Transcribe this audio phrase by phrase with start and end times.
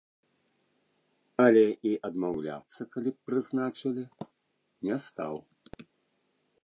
[1.43, 4.03] Але і адмаўляцца, калі б прызначылі,
[4.89, 5.35] не стаў.